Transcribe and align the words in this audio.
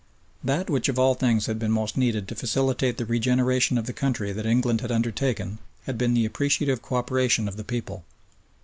That 0.43 0.67
which 0.67 0.89
of 0.89 0.97
all 0.97 1.13
things 1.13 1.45
had 1.45 1.59
been 1.59 1.71
most 1.71 1.95
needed 1.95 2.27
to 2.27 2.35
facilitate 2.35 2.97
the 2.97 3.05
regeneration 3.05 3.77
of 3.77 3.85
the 3.85 3.93
country 3.93 4.31
that 4.31 4.47
England 4.47 4.81
had 4.81 4.91
undertaken 4.91 5.59
had 5.83 5.95
been 5.95 6.15
the 6.15 6.25
appreciative 6.25 6.81
co 6.81 6.95
operation 6.95 7.47
of 7.47 7.55
the 7.55 7.63
people. 7.63 8.03